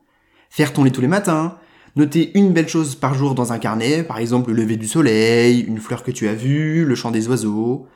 faire 0.51 0.73
ton 0.73 0.85
lit 0.85 0.93
tous 0.93 1.01
les 1.01 1.09
matins, 1.09 1.59
Notez 1.97 2.37
une 2.37 2.53
belle 2.53 2.69
chose 2.69 2.97
par 2.97 3.15
jour 3.15 3.37
dans 3.37 3.53
un 3.53 3.61
carnet, 3.61 4.03
par 4.03 4.19
exemple 4.19 4.51
le 4.51 4.63
lever 4.63 4.77
du 4.77 4.89
soleil, 4.89 5.61
une 5.61 5.79
fleur 5.79 6.03
que 6.03 6.11
tu 6.11 6.27
as 6.27 6.35
vue, 6.35 6.85
le 6.85 6.95
chant 6.97 7.13
des 7.13 7.29
oiseaux. 7.29 7.87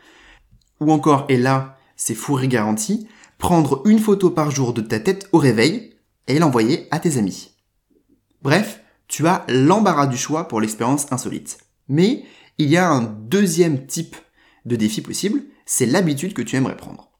Ou 0.80 0.92
encore, 0.92 1.26
et 1.28 1.36
là, 1.36 1.77
c'est 1.98 2.14
fourré 2.14 2.48
garanti, 2.48 3.06
prendre 3.36 3.82
une 3.84 3.98
photo 3.98 4.30
par 4.30 4.50
jour 4.50 4.72
de 4.72 4.80
ta 4.80 5.00
tête 5.00 5.28
au 5.32 5.38
réveil 5.38 5.94
et 6.28 6.38
l'envoyer 6.38 6.88
à 6.90 7.00
tes 7.00 7.18
amis. 7.18 7.50
Bref, 8.40 8.80
tu 9.08 9.26
as 9.26 9.44
l'embarras 9.48 10.06
du 10.06 10.16
choix 10.16 10.48
pour 10.48 10.60
l'expérience 10.60 11.10
insolite. 11.10 11.58
Mais 11.88 12.24
il 12.56 12.70
y 12.70 12.76
a 12.76 12.88
un 12.88 13.02
deuxième 13.02 13.86
type 13.86 14.16
de 14.64 14.76
défi 14.76 15.02
possible, 15.02 15.42
c'est 15.66 15.86
l'habitude 15.86 16.34
que 16.34 16.42
tu 16.42 16.56
aimerais 16.56 16.76
prendre. 16.76 17.10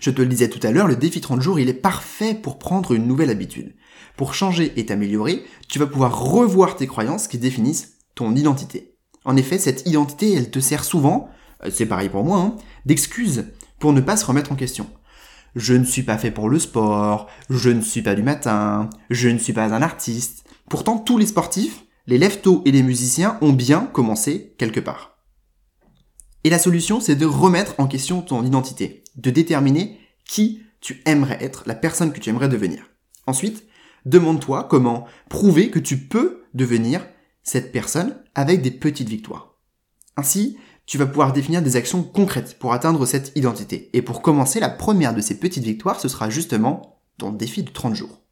Je 0.00 0.10
te 0.10 0.22
le 0.22 0.28
disais 0.28 0.48
tout 0.48 0.64
à 0.64 0.70
l'heure, 0.70 0.88
le 0.88 0.96
défi 0.96 1.20
30 1.20 1.40
jours, 1.40 1.58
il 1.58 1.68
est 1.68 1.74
parfait 1.74 2.34
pour 2.34 2.58
prendre 2.58 2.92
une 2.92 3.06
nouvelle 3.06 3.30
habitude. 3.30 3.74
Pour 4.16 4.34
changer 4.34 4.72
et 4.76 4.86
t'améliorer, 4.86 5.44
tu 5.68 5.78
vas 5.78 5.86
pouvoir 5.86 6.18
revoir 6.20 6.76
tes 6.76 6.86
croyances 6.86 7.28
qui 7.28 7.38
définissent 7.38 7.94
ton 8.14 8.34
identité. 8.34 8.94
En 9.24 9.36
effet, 9.36 9.58
cette 9.58 9.86
identité, 9.86 10.32
elle 10.34 10.50
te 10.50 10.60
sert 10.60 10.84
souvent, 10.84 11.28
euh, 11.64 11.70
c'est 11.72 11.86
pareil 11.86 12.08
pour 12.08 12.24
moi, 12.24 12.38
hein, 12.38 12.56
d'excuse 12.84 13.46
pour 13.78 13.92
ne 13.92 14.00
pas 14.00 14.16
se 14.16 14.24
remettre 14.24 14.52
en 14.52 14.56
question. 14.56 14.88
Je 15.54 15.74
ne 15.74 15.84
suis 15.84 16.02
pas 16.02 16.18
fait 16.18 16.30
pour 16.30 16.48
le 16.48 16.58
sport, 16.58 17.28
je 17.48 17.70
ne 17.70 17.80
suis 17.80 18.02
pas 18.02 18.14
du 18.14 18.22
matin, 18.22 18.90
je 19.10 19.28
ne 19.28 19.38
suis 19.38 19.52
pas 19.52 19.74
un 19.74 19.82
artiste. 19.82 20.44
Pourtant, 20.68 20.98
tous 20.98 21.16
les 21.18 21.26
sportifs, 21.26 21.84
les 22.06 22.18
leftos 22.18 22.62
et 22.64 22.72
les 22.72 22.82
musiciens 22.82 23.38
ont 23.40 23.52
bien 23.52 23.86
commencé 23.86 24.54
quelque 24.58 24.80
part. 24.80 25.18
Et 26.44 26.50
la 26.50 26.58
solution, 26.58 27.00
c'est 27.00 27.16
de 27.16 27.26
remettre 27.26 27.74
en 27.78 27.86
question 27.86 28.22
ton 28.22 28.44
identité, 28.44 29.02
de 29.16 29.30
déterminer 29.30 29.98
qui 30.24 30.62
tu 30.80 31.02
aimerais 31.06 31.42
être, 31.42 31.64
la 31.66 31.74
personne 31.74 32.12
que 32.12 32.20
tu 32.20 32.30
aimerais 32.30 32.48
devenir. 32.48 32.84
Ensuite, 33.26 33.64
demande-toi 34.04 34.64
comment 34.70 35.06
prouver 35.28 35.70
que 35.70 35.78
tu 35.78 35.98
peux 35.98 36.44
devenir 36.54 37.04
cette 37.42 37.72
personne 37.72 38.22
avec 38.34 38.62
des 38.62 38.70
petites 38.70 39.08
victoires. 39.08 39.54
Ainsi, 40.16 40.56
tu 40.86 40.98
vas 40.98 41.06
pouvoir 41.06 41.32
définir 41.32 41.62
des 41.62 41.76
actions 41.76 42.02
concrètes 42.02 42.58
pour 42.58 42.72
atteindre 42.72 43.04
cette 43.06 43.32
identité. 43.36 43.90
Et 43.92 44.02
pour 44.02 44.22
commencer, 44.22 44.60
la 44.60 44.68
première 44.68 45.14
de 45.14 45.20
ces 45.20 45.38
petites 45.38 45.64
victoires, 45.64 46.00
ce 46.00 46.08
sera 46.08 46.30
justement 46.30 47.02
ton 47.18 47.32
défi 47.32 47.62
de 47.62 47.70
30 47.70 47.94
jours. 47.94 48.22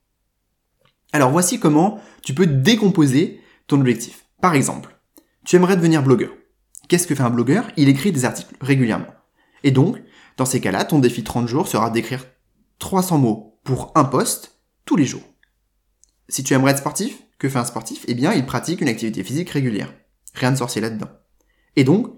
Alors 1.13 1.31
voici 1.31 1.59
comment 1.59 2.01
tu 2.23 2.35
peux 2.35 2.47
décomposer 2.47 3.41
ton 3.67 3.81
objectif. 3.81 4.27
Par 4.41 4.55
exemple, 4.55 4.99
tu 5.45 5.57
aimerais 5.57 5.77
devenir 5.77 6.03
blogueur. 6.03 6.31
Qu'est-ce 6.89 7.07
que 7.07 7.15
fait 7.15 7.23
un 7.23 7.31
blogueur? 7.31 7.71
Il 7.77 7.89
écrit 7.89 8.13
des 8.13 8.25
articles 8.25 8.55
régulièrement. 8.61 9.15
Et 9.63 9.71
donc, 9.71 10.01
dans 10.37 10.45
ces 10.45 10.61
cas-là, 10.61 10.85
ton 10.85 10.99
défi 10.99 11.25
30 11.25 11.49
jours 11.49 11.69
sera 11.69 11.91
d'écrire 11.91 12.25
300 12.79 13.19
mots 13.19 13.61
pour 13.65 13.93
un 13.95 14.05
poste 14.05 14.61
tous 14.85 14.97
les 14.97 15.07
jours. 15.07 15.23
Si 16.29 16.45
tu 16.45 16.55
aimerais 16.55 16.73
être 16.73 16.79
sportif, 16.79 17.23
que 17.39 17.49
fait 17.49 17.59
un 17.59 17.65
sportif? 17.65 18.05
Eh 18.09 18.15
bien, 18.15 18.33
il 18.33 18.47
pratique 18.47 18.81
une 18.81 18.89
activité 18.89 19.25
physique 19.25 19.51
régulière. 19.51 19.93
Rien 20.35 20.53
de 20.53 20.57
sorcier 20.57 20.81
là-dedans. 20.81 21.09
Et 21.77 21.85
donc, 21.85 22.15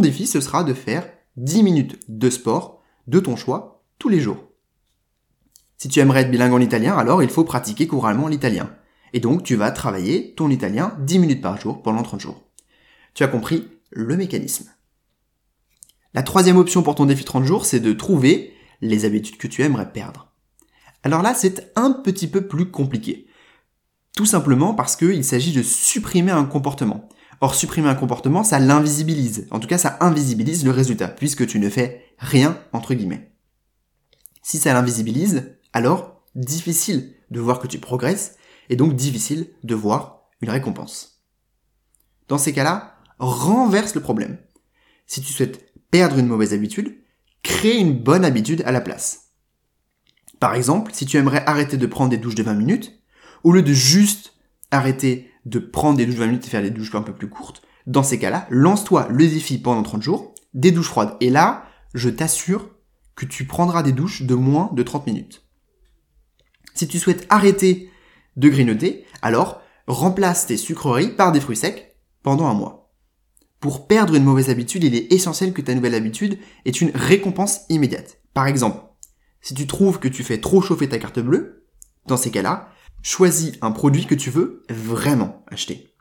défi, 0.00 0.26
ce 0.26 0.40
sera 0.40 0.64
de 0.64 0.74
faire 0.74 1.08
10 1.36 1.62
minutes 1.62 1.98
de 2.08 2.30
sport 2.30 2.82
de 3.06 3.20
ton 3.20 3.36
choix 3.36 3.84
tous 3.98 4.08
les 4.08 4.20
jours. 4.20 4.52
Si 5.78 5.88
tu 5.88 6.00
aimerais 6.00 6.22
être 6.22 6.30
bilingue 6.30 6.52
en 6.52 6.60
italien, 6.60 6.96
alors 6.96 7.22
il 7.22 7.28
faut 7.28 7.44
pratiquer 7.44 7.86
couramment 7.86 8.28
l'italien. 8.28 8.70
Et 9.12 9.20
donc, 9.20 9.42
tu 9.42 9.56
vas 9.56 9.70
travailler 9.70 10.34
ton 10.34 10.48
italien 10.48 10.96
10 11.00 11.18
minutes 11.18 11.42
par 11.42 11.60
jour 11.60 11.82
pendant 11.82 12.02
30 12.02 12.20
jours. 12.20 12.42
Tu 13.14 13.24
as 13.24 13.28
compris 13.28 13.68
le 13.90 14.16
mécanisme. 14.16 14.70
La 16.14 16.22
troisième 16.22 16.56
option 16.56 16.82
pour 16.82 16.94
ton 16.94 17.06
défi 17.06 17.24
30 17.24 17.44
jours, 17.44 17.66
c'est 17.66 17.80
de 17.80 17.92
trouver 17.92 18.54
les 18.80 19.04
habitudes 19.04 19.38
que 19.38 19.46
tu 19.46 19.62
aimerais 19.62 19.92
perdre. 19.92 20.32
Alors 21.02 21.22
là, 21.22 21.34
c'est 21.34 21.72
un 21.76 21.90
petit 21.90 22.28
peu 22.28 22.46
plus 22.46 22.70
compliqué. 22.70 23.26
Tout 24.16 24.26
simplement 24.26 24.74
parce 24.74 24.94
qu'il 24.94 25.24
s'agit 25.24 25.52
de 25.52 25.62
supprimer 25.62 26.32
un 26.32 26.44
comportement. 26.44 27.08
Or, 27.40 27.54
supprimer 27.54 27.88
un 27.88 27.94
comportement, 27.94 28.44
ça 28.44 28.58
l'invisibilise. 28.58 29.46
En 29.50 29.58
tout 29.58 29.68
cas, 29.68 29.78
ça 29.78 29.96
invisibilise 30.00 30.64
le 30.64 30.70
résultat, 30.70 31.08
puisque 31.08 31.46
tu 31.46 31.58
ne 31.58 31.68
fais 31.68 32.04
rien, 32.18 32.58
entre 32.72 32.94
guillemets. 32.94 33.32
Si 34.42 34.58
ça 34.58 34.72
l'invisibilise, 34.72 35.56
alors, 35.72 36.22
difficile 36.34 37.14
de 37.30 37.40
voir 37.40 37.58
que 37.58 37.66
tu 37.66 37.78
progresses, 37.78 38.36
et 38.68 38.76
donc 38.76 38.94
difficile 38.94 39.48
de 39.64 39.74
voir 39.74 40.28
une 40.40 40.50
récompense. 40.50 41.22
Dans 42.28 42.38
ces 42.38 42.52
cas-là, 42.52 42.96
renverse 43.18 43.94
le 43.94 44.00
problème. 44.00 44.38
Si 45.06 45.20
tu 45.20 45.32
souhaites 45.32 45.72
perdre 45.90 46.18
une 46.18 46.26
mauvaise 46.26 46.54
habitude, 46.54 46.96
crée 47.42 47.76
une 47.76 47.98
bonne 47.98 48.24
habitude 48.24 48.62
à 48.64 48.72
la 48.72 48.80
place. 48.80 49.30
Par 50.40 50.54
exemple, 50.54 50.92
si 50.94 51.06
tu 51.06 51.16
aimerais 51.18 51.44
arrêter 51.46 51.76
de 51.76 51.86
prendre 51.86 52.10
des 52.10 52.16
douches 52.16 52.34
de 52.34 52.42
20 52.42 52.54
minutes, 52.54 53.02
au 53.44 53.52
lieu 53.52 53.62
de 53.62 53.72
juste 53.72 54.34
arrêter 54.70 55.30
de 55.44 55.58
prendre 55.58 55.96
des 55.96 56.06
douches 56.06 56.16
de 56.16 56.20
20 56.20 56.26
minutes 56.26 56.46
et 56.46 56.50
faire 56.50 56.62
des 56.62 56.70
douches 56.70 56.94
un 56.94 57.02
peu 57.02 57.14
plus 57.14 57.28
courtes, 57.28 57.62
dans 57.86 58.02
ces 58.02 58.18
cas-là, 58.18 58.46
lance-toi 58.50 59.08
le 59.10 59.26
défi 59.26 59.58
pendant 59.58 59.82
30 59.82 60.02
jours, 60.02 60.34
des 60.54 60.70
douches 60.70 60.88
froides. 60.88 61.16
Et 61.20 61.30
là, 61.30 61.64
je 61.94 62.08
t'assure 62.08 62.70
que 63.16 63.26
tu 63.26 63.44
prendras 63.44 63.82
des 63.82 63.92
douches 63.92 64.22
de 64.22 64.34
moins 64.34 64.70
de 64.72 64.82
30 64.82 65.06
minutes. 65.06 65.44
Si 66.74 66.88
tu 66.88 66.98
souhaites 66.98 67.26
arrêter 67.28 67.90
de 68.36 68.48
grignoter, 68.48 69.04
alors 69.20 69.60
remplace 69.86 70.46
tes 70.46 70.56
sucreries 70.56 71.14
par 71.14 71.32
des 71.32 71.40
fruits 71.40 71.56
secs 71.56 71.96
pendant 72.22 72.46
un 72.46 72.54
mois. 72.54 72.92
Pour 73.60 73.86
perdre 73.86 74.14
une 74.14 74.24
mauvaise 74.24 74.50
habitude, 74.50 74.84
il 74.84 74.94
est 74.94 75.12
essentiel 75.12 75.52
que 75.52 75.60
ta 75.60 75.74
nouvelle 75.74 75.94
habitude 75.94 76.38
ait 76.64 76.70
une 76.70 76.90
récompense 76.94 77.60
immédiate. 77.68 78.18
Par 78.34 78.46
exemple, 78.46 78.82
si 79.40 79.54
tu 79.54 79.66
trouves 79.66 79.98
que 79.98 80.08
tu 80.08 80.22
fais 80.22 80.40
trop 80.40 80.62
chauffer 80.62 80.88
ta 80.88 80.98
carte 80.98 81.20
bleue, 81.20 81.66
dans 82.06 82.16
ces 82.16 82.30
cas-là, 82.30 82.71
choisis 83.02 83.52
un 83.60 83.72
produit 83.72 84.06
que 84.06 84.14
tu 84.14 84.30
veux 84.30 84.64
vraiment 84.70 85.44
acheter. 85.48 85.94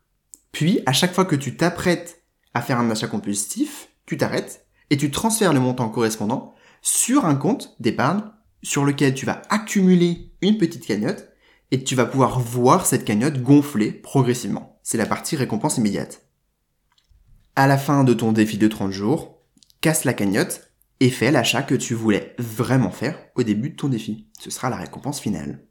Puis, 0.51 0.81
à 0.85 0.93
chaque 0.93 1.13
fois 1.13 1.25
que 1.25 1.35
tu 1.35 1.55
t'apprêtes 1.55 2.23
à 2.53 2.61
faire 2.61 2.79
un 2.79 2.89
achat 2.89 3.07
compulsif, 3.07 3.89
tu 4.05 4.17
t'arrêtes 4.17 4.65
et 4.89 4.97
tu 4.97 5.11
transfères 5.11 5.53
le 5.53 5.59
montant 5.59 5.89
correspondant 5.89 6.53
sur 6.81 7.25
un 7.25 7.35
compte 7.35 7.75
d'épargne 7.79 8.23
sur 8.63 8.85
lequel 8.85 9.13
tu 9.13 9.25
vas 9.25 9.41
accumuler 9.49 10.33
une 10.41 10.57
petite 10.57 10.85
cagnotte 10.85 11.29
et 11.71 11.83
tu 11.83 11.95
vas 11.95 12.05
pouvoir 12.05 12.39
voir 12.39 12.85
cette 12.85 13.05
cagnotte 13.05 13.41
gonfler 13.41 13.91
progressivement. 13.91 14.79
C'est 14.83 14.97
la 14.97 15.05
partie 15.05 15.35
récompense 15.35 15.77
immédiate. 15.77 16.27
À 17.55 17.67
la 17.67 17.77
fin 17.77 18.03
de 18.03 18.13
ton 18.13 18.31
défi 18.31 18.57
de 18.57 18.67
30 18.67 18.91
jours, 18.91 19.41
casse 19.79 20.03
la 20.03 20.13
cagnotte 20.13 20.71
et 20.99 21.09
fais 21.09 21.31
l'achat 21.31 21.63
que 21.63 21.75
tu 21.75 21.95
voulais 21.95 22.35
vraiment 22.37 22.91
faire 22.91 23.17
au 23.35 23.43
début 23.43 23.71
de 23.71 23.75
ton 23.75 23.87
défi. 23.87 24.27
Ce 24.39 24.51
sera 24.51 24.69
la 24.69 24.77
récompense 24.77 25.19
finale. 25.19 25.65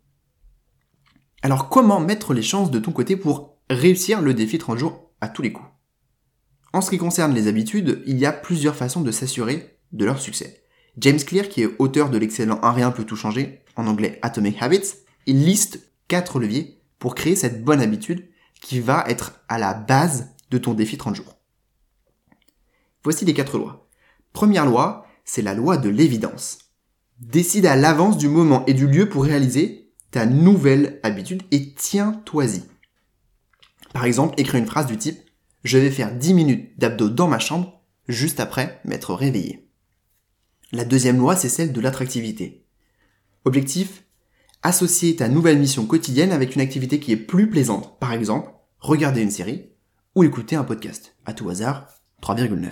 Alors 1.43 1.71
comment 1.71 2.01
mettre 2.01 2.35
les 2.35 2.43
chances 2.43 2.71
de 2.71 2.79
ton 2.79 2.93
côté 2.93 3.17
pour 3.17 3.57
réussir 3.71 4.21
le 4.21 4.35
défi 4.35 4.59
30 4.59 4.79
jours 4.79 5.11
à 5.23 5.29
tous 5.29 5.41
les 5.41 5.53
coups? 5.53 5.69
En 6.75 6.83
ce 6.83 6.91
qui 6.91 6.99
concerne 6.99 7.35
les 7.35 7.49
habitudes, 7.49 8.03
il 8.07 8.19
y 8.19 8.27
a 8.27 8.33
plusieurs 8.33 8.77
façons 8.77 9.01
de 9.01 9.11
s'assurer 9.11 9.79
de 9.93 10.05
leur 10.05 10.21
succès. 10.21 10.65
James 10.99 11.19
Clear, 11.19 11.49
qui 11.49 11.63
est 11.63 11.75
auteur 11.79 12.11
de 12.11 12.19
l'excellent 12.19 12.61
Un 12.63 12.73
rien 12.73 12.91
peut 12.91 13.05
tout 13.05 13.17
changer, 13.17 13.65
en 13.77 13.87
anglais 13.87 14.19
Atomic 14.21 14.61
Habits, 14.61 14.93
il 15.25 15.45
liste 15.45 15.91
quatre 16.09 16.39
leviers 16.39 16.83
pour 16.99 17.15
créer 17.15 17.37
cette 17.37 17.65
bonne 17.65 17.81
habitude 17.81 18.29
qui 18.61 18.81
va 18.81 19.05
être 19.09 19.41
à 19.49 19.59
la 19.59 19.73
base 19.73 20.35
de 20.51 20.59
ton 20.59 20.75
défi 20.75 20.99
30 20.99 21.17
jours. 21.17 21.39
Voici 23.03 23.25
les 23.25 23.35
quatre 23.35 23.57
lois. 23.57 23.89
Première 24.35 24.67
loi, 24.67 25.07
c'est 25.25 25.43
la 25.43 25.55
loi 25.55 25.79
de 25.79 25.89
l'évidence. 25.89 26.59
Décide 27.19 27.65
à 27.65 27.77
l'avance 27.77 28.19
du 28.19 28.29
moment 28.29 28.65
et 28.67 28.75
du 28.75 28.87
lieu 28.87 29.09
pour 29.09 29.25
réaliser 29.25 29.90
ta 30.11 30.27
nouvelle 30.27 31.01
habitude 31.03 31.43
et 31.51 31.73
tiens-toi-y. 31.75 32.63
Par 33.93 34.05
exemple, 34.05 34.35
écris 34.39 34.59
une 34.59 34.67
phrase 34.67 34.87
du 34.87 34.97
type 34.97 35.19
Je 35.65 35.79
vais 35.79 35.91
faire 35.91 36.15
10 36.15 36.35
minutes 36.35 36.79
d'abdos 36.79 37.09
dans 37.09 37.29
ma 37.29 37.39
chambre 37.39 37.81
juste 38.09 38.41
après 38.41 38.81
m'être 38.85 39.15
réveillé. 39.15 39.69
La 40.73 40.85
deuxième 40.85 41.19
loi, 41.19 41.37
c'est 41.37 41.49
celle 41.49 41.73
de 41.73 41.81
l'attractivité. 41.81 42.65
Objectif 43.45 44.05
Associer 44.63 45.17
ta 45.17 45.29
nouvelle 45.29 45.59
mission 45.59 45.87
quotidienne 45.87 46.33
avec 46.33 46.55
une 46.55 46.61
activité 46.61 47.01
qui 47.01 47.13
est 47.13 47.17
plus 47.17 47.49
plaisante. 47.49 47.99
Par 47.99 48.13
exemple, 48.13 48.53
regarder 48.79 49.23
une 49.23 49.31
série 49.31 49.71
ou 50.15 50.23
écouter 50.23 50.55
un 50.55 50.65
podcast. 50.65 51.17
À 51.25 51.33
tout 51.33 51.49
hasard, 51.49 51.89
3,9. 52.23 52.71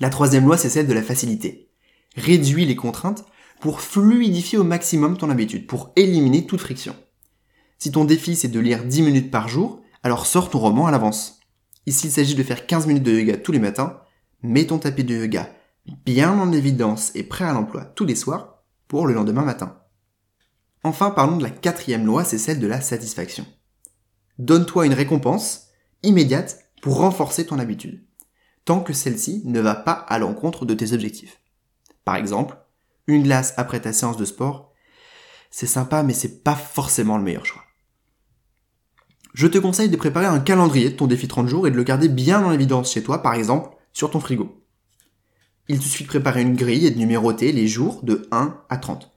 La 0.00 0.10
troisième 0.10 0.46
loi, 0.46 0.56
c'est 0.56 0.68
celle 0.68 0.88
de 0.88 0.92
la 0.92 1.02
facilité. 1.02 1.70
Réduis 2.16 2.66
les 2.66 2.74
contraintes 2.74 3.24
pour 3.60 3.80
fluidifier 3.80 4.58
au 4.58 4.64
maximum 4.64 5.16
ton 5.16 5.30
habitude, 5.30 5.66
pour 5.66 5.92
éliminer 5.96 6.46
toute 6.46 6.60
friction. 6.60 6.96
Si 7.78 7.92
ton 7.92 8.04
défi 8.04 8.36
c'est 8.36 8.48
de 8.48 8.60
lire 8.60 8.84
10 8.84 9.02
minutes 9.02 9.30
par 9.30 9.48
jour, 9.48 9.82
alors 10.02 10.26
sors 10.26 10.50
ton 10.50 10.58
roman 10.58 10.86
à 10.86 10.90
l'avance. 10.90 11.40
Ici, 11.86 12.08
il 12.08 12.10
s'agit 12.10 12.34
de 12.34 12.42
faire 12.42 12.66
15 12.66 12.86
minutes 12.86 13.02
de 13.02 13.12
yoga 13.12 13.36
tous 13.36 13.52
les 13.52 13.58
matins, 13.58 14.00
mets 14.42 14.66
ton 14.66 14.78
tapis 14.78 15.04
de 15.04 15.14
yoga 15.14 15.50
bien 16.04 16.38
en 16.38 16.52
évidence 16.52 17.12
et 17.14 17.22
prêt 17.22 17.44
à 17.44 17.52
l'emploi 17.52 17.84
tous 17.84 18.04
les 18.04 18.14
soirs 18.14 18.62
pour 18.88 19.06
le 19.06 19.14
lendemain 19.14 19.44
matin. 19.44 19.78
Enfin, 20.82 21.10
parlons 21.10 21.36
de 21.36 21.42
la 21.42 21.50
quatrième 21.50 22.06
loi, 22.06 22.24
c'est 22.24 22.38
celle 22.38 22.60
de 22.60 22.66
la 22.66 22.80
satisfaction. 22.80 23.46
Donne-toi 24.38 24.86
une 24.86 24.94
récompense 24.94 25.68
immédiate 26.02 26.58
pour 26.80 26.96
renforcer 26.96 27.46
ton 27.46 27.58
habitude, 27.58 28.06
tant 28.64 28.80
que 28.80 28.92
celle-ci 28.92 29.42
ne 29.44 29.60
va 29.60 29.74
pas 29.74 29.92
à 29.92 30.18
l'encontre 30.18 30.64
de 30.64 30.74
tes 30.74 30.92
objectifs. 30.92 31.40
Par 32.04 32.16
exemple, 32.16 32.56
une 33.10 33.22
glace 33.22 33.54
après 33.56 33.80
ta 33.80 33.92
séance 33.92 34.16
de 34.16 34.24
sport, 34.24 34.72
c'est 35.50 35.66
sympa 35.66 36.02
mais 36.02 36.14
c'est 36.14 36.42
pas 36.42 36.54
forcément 36.54 37.18
le 37.18 37.24
meilleur 37.24 37.46
choix. 37.46 37.62
Je 39.34 39.46
te 39.46 39.58
conseille 39.58 39.88
de 39.88 39.96
préparer 39.96 40.26
un 40.26 40.40
calendrier 40.40 40.90
de 40.90 40.96
ton 40.96 41.06
défi 41.06 41.28
30 41.28 41.48
jours 41.48 41.66
et 41.66 41.70
de 41.70 41.76
le 41.76 41.84
garder 41.84 42.08
bien 42.08 42.44
en 42.44 42.52
évidence 42.52 42.92
chez 42.92 43.02
toi, 43.02 43.22
par 43.22 43.34
exemple 43.34 43.70
sur 43.92 44.10
ton 44.10 44.20
frigo 44.20 44.60
il 45.70 45.78
te 45.78 45.84
suffit 45.84 46.02
de 46.02 46.08
préparer 46.08 46.42
une 46.42 46.56
grille 46.56 46.84
et 46.84 46.90
de 46.90 46.98
numéroter 46.98 47.52
les 47.52 47.68
jours 47.68 48.02
de 48.02 48.28
1 48.32 48.60
à 48.68 48.76
30. 48.76 49.12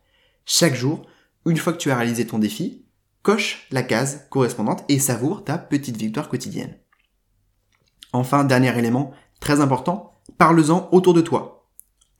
Chaque 0.45 0.75
jour, 0.75 1.01
une 1.47 1.57
fois 1.57 1.73
que 1.73 1.79
tu 1.79 1.89
as 1.89 1.95
réalisé 1.95 2.27
ton 2.27 2.37
défi, 2.37 2.85
coche 3.23 3.65
la 3.71 3.81
case 3.81 4.27
correspondante 4.29 4.83
et 4.87 4.99
savoure 4.99 5.43
ta 5.43 5.57
petite 5.57 5.97
victoire 5.97 6.29
quotidienne. 6.29 6.77
Enfin, 8.11 8.43
dernier 8.43 8.77
élément, 8.77 9.13
très 9.39 9.61
important, 9.61 10.21
parle-en 10.37 10.89
autour 10.91 11.15
de 11.15 11.21
toi. 11.21 11.52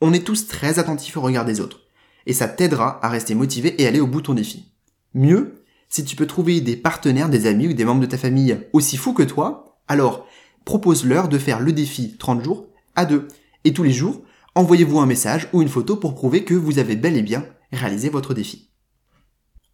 On 0.05 0.11
est 0.11 0.25
tous 0.25 0.47
très 0.47 0.79
attentifs 0.79 1.15
au 1.15 1.21
regard 1.21 1.45
des 1.45 1.61
autres, 1.61 1.79
et 2.25 2.33
ça 2.33 2.49
t'aidera 2.49 2.99
à 3.05 3.07
rester 3.07 3.35
motivé 3.35 3.81
et 3.81 3.87
aller 3.87 4.01
au 4.01 4.05
bout 4.05 4.19
de 4.19 4.25
ton 4.25 4.33
défi. 4.33 4.73
Mieux, 5.13 5.63
si 5.87 6.03
tu 6.03 6.17
peux 6.17 6.27
trouver 6.27 6.59
des 6.59 6.75
partenaires, 6.75 7.29
des 7.29 7.47
amis 7.47 7.69
ou 7.69 7.73
des 7.73 7.85
membres 7.85 8.01
de 8.01 8.05
ta 8.05 8.17
famille 8.17 8.59
aussi 8.73 8.97
fous 8.97 9.13
que 9.13 9.23
toi, 9.23 9.79
alors 9.87 10.27
propose-leur 10.65 11.29
de 11.29 11.37
faire 11.37 11.61
le 11.61 11.71
défi 11.71 12.17
30 12.17 12.43
jours 12.43 12.67
à 12.97 13.05
deux. 13.05 13.29
Et 13.63 13.71
tous 13.71 13.83
les 13.83 13.93
jours, 13.93 14.21
envoyez-vous 14.55 14.99
un 14.99 15.05
message 15.05 15.47
ou 15.53 15.61
une 15.61 15.69
photo 15.69 15.95
pour 15.95 16.15
prouver 16.15 16.43
que 16.43 16.53
vous 16.53 16.79
avez 16.79 16.97
bel 16.97 17.15
et 17.15 17.21
bien 17.21 17.45
réalisé 17.71 18.09
votre 18.09 18.33
défi. 18.33 18.71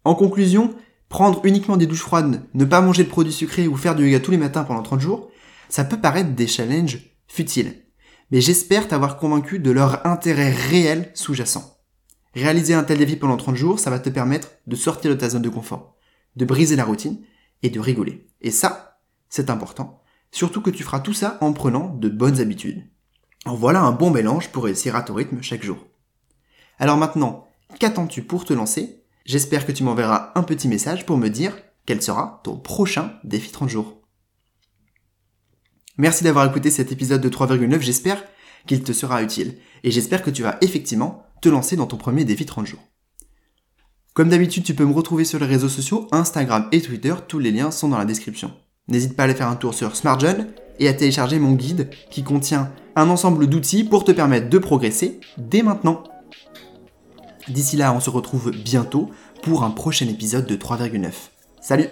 En 0.04 0.14
conclusion, 0.14 0.76
prendre 1.08 1.44
uniquement 1.44 1.76
des 1.76 1.88
douches 1.88 2.02
froides, 2.02 2.40
ne 2.54 2.64
pas 2.64 2.82
manger 2.82 3.02
de 3.02 3.08
produits 3.08 3.32
sucrés 3.32 3.66
ou 3.66 3.76
faire 3.76 3.96
du 3.96 4.04
yoga 4.04 4.20
tous 4.20 4.30
les 4.30 4.38
matins 4.38 4.62
pendant 4.62 4.84
30 4.84 5.00
jours, 5.00 5.28
ça 5.68 5.82
peut 5.82 6.00
paraître 6.00 6.36
des 6.36 6.46
challenges 6.46 7.16
futiles. 7.26 7.74
Mais 8.30 8.40
j'espère 8.40 8.86
t'avoir 8.86 9.16
convaincu 9.16 9.58
de 9.58 9.70
leur 9.70 10.06
intérêt 10.06 10.52
réel 10.52 11.10
sous-jacent. 11.14 11.78
Réaliser 12.34 12.74
un 12.74 12.84
tel 12.84 12.98
défi 12.98 13.16
pendant 13.16 13.36
30 13.36 13.56
jours, 13.56 13.80
ça 13.80 13.90
va 13.90 13.98
te 13.98 14.08
permettre 14.08 14.48
de 14.66 14.76
sortir 14.76 15.10
de 15.10 15.16
ta 15.16 15.28
zone 15.28 15.42
de 15.42 15.48
confort, 15.48 15.96
de 16.36 16.44
briser 16.44 16.76
la 16.76 16.84
routine 16.84 17.18
et 17.62 17.70
de 17.70 17.80
rigoler. 17.80 18.28
Et 18.40 18.52
ça, 18.52 19.00
c'est 19.28 19.50
important. 19.50 20.02
Surtout 20.30 20.60
que 20.60 20.70
tu 20.70 20.84
feras 20.84 21.00
tout 21.00 21.12
ça 21.12 21.38
en 21.40 21.52
prenant 21.52 21.88
de 21.88 22.08
bonnes 22.08 22.40
habitudes. 22.40 22.88
En 23.46 23.54
voilà 23.54 23.80
un 23.80 23.92
bon 23.92 24.10
mélange 24.10 24.50
pour 24.50 24.64
réussir 24.64 24.94
à 24.94 25.02
ton 25.02 25.14
rythme 25.14 25.42
chaque 25.42 25.64
jour. 25.64 25.78
Alors 26.78 26.96
maintenant, 26.96 27.48
qu'attends-tu 27.80 28.22
pour 28.22 28.44
te 28.44 28.52
lancer? 28.52 29.02
J'espère 29.24 29.66
que 29.66 29.72
tu 29.72 29.82
m'enverras 29.82 30.30
un 30.34 30.42
petit 30.44 30.68
message 30.68 31.04
pour 31.04 31.16
me 31.16 31.28
dire 31.28 31.56
quel 31.84 32.00
sera 32.00 32.40
ton 32.44 32.56
prochain 32.56 33.14
défi 33.24 33.50
30 33.50 33.68
jours. 33.68 33.99
Merci 36.00 36.24
d'avoir 36.24 36.46
écouté 36.46 36.70
cet 36.70 36.92
épisode 36.92 37.20
de 37.20 37.28
3,9, 37.28 37.78
j'espère 37.82 38.24
qu'il 38.66 38.82
te 38.82 38.90
sera 38.94 39.22
utile. 39.22 39.56
Et 39.84 39.90
j'espère 39.90 40.22
que 40.22 40.30
tu 40.30 40.42
vas 40.42 40.56
effectivement 40.62 41.24
te 41.42 41.50
lancer 41.50 41.76
dans 41.76 41.84
ton 41.84 41.98
premier 41.98 42.24
défi 42.24 42.46
30 42.46 42.66
jours. 42.66 42.80
Comme 44.14 44.30
d'habitude, 44.30 44.64
tu 44.64 44.72
peux 44.72 44.86
me 44.86 44.94
retrouver 44.94 45.26
sur 45.26 45.38
les 45.38 45.44
réseaux 45.44 45.68
sociaux, 45.68 46.08
Instagram 46.10 46.68
et 46.72 46.80
Twitter, 46.80 47.14
tous 47.28 47.38
les 47.38 47.50
liens 47.50 47.70
sont 47.70 47.90
dans 47.90 47.98
la 47.98 48.06
description. 48.06 48.50
N'hésite 48.88 49.14
pas 49.14 49.24
à 49.24 49.26
aller 49.26 49.34
faire 49.34 49.48
un 49.48 49.56
tour 49.56 49.74
sur 49.74 49.94
SmartJohn 49.94 50.46
et 50.78 50.88
à 50.88 50.94
télécharger 50.94 51.38
mon 51.38 51.52
guide 51.52 51.90
qui 52.10 52.22
contient 52.22 52.72
un 52.96 53.10
ensemble 53.10 53.46
d'outils 53.46 53.84
pour 53.84 54.04
te 54.04 54.12
permettre 54.12 54.48
de 54.48 54.56
progresser 54.56 55.20
dès 55.36 55.60
maintenant. 55.60 56.04
D'ici 57.48 57.76
là, 57.76 57.92
on 57.92 58.00
se 58.00 58.08
retrouve 58.08 58.52
bientôt 58.52 59.10
pour 59.42 59.64
un 59.64 59.70
prochain 59.70 60.08
épisode 60.08 60.46
de 60.46 60.56
3,9. 60.56 61.10
Salut 61.60 61.88